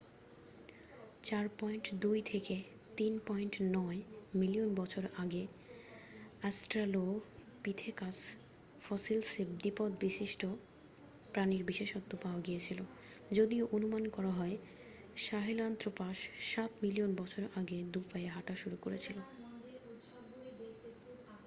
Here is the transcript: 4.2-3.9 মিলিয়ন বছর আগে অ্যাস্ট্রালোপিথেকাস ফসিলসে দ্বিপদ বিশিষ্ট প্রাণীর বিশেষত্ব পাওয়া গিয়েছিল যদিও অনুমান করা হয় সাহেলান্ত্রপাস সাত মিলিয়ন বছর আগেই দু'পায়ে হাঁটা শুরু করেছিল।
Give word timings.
4.2-3.9 1.23 4.03
মিলিয়ন 4.35 4.75
বছর 4.75 5.03
আগে 5.17 5.47
অ্যাস্ট্রালোপিথেকাস 6.41 8.31
ফসিলসে 8.81 9.45
দ্বিপদ 9.59 9.99
বিশিষ্ট 9.99 10.45
প্রাণীর 11.33 11.63
বিশেষত্ব 11.63 12.17
পাওয়া 12.23 12.41
গিয়েছিল 12.41 12.83
যদিও 13.31 13.67
অনুমান 13.71 14.09
করা 14.09 14.31
হয় 14.31 14.57
সাহেলান্ত্রপাস 15.17 16.29
সাত 16.51 16.83
মিলিয়ন 16.83 17.15
বছর 17.15 17.41
আগেই 17.55 17.83
দু'পায়ে 17.93 18.27
হাঁটা 18.27 18.55
শুরু 18.55 18.77
করেছিল। 18.81 19.15